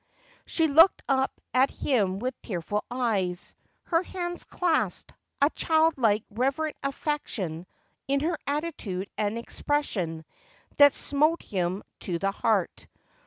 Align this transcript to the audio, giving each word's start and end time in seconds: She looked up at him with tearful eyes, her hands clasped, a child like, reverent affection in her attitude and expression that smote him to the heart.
She 0.47 0.67
looked 0.67 1.03
up 1.07 1.39
at 1.53 1.69
him 1.69 2.17
with 2.17 2.33
tearful 2.41 2.83
eyes, 2.89 3.53
her 3.83 4.01
hands 4.01 4.45
clasped, 4.45 5.13
a 5.39 5.51
child 5.51 5.93
like, 5.95 6.23
reverent 6.31 6.75
affection 6.81 7.67
in 8.07 8.21
her 8.21 8.39
attitude 8.47 9.11
and 9.15 9.37
expression 9.37 10.25
that 10.77 10.93
smote 10.95 11.43
him 11.43 11.83
to 11.99 12.17
the 12.17 12.31
heart. 12.31 12.87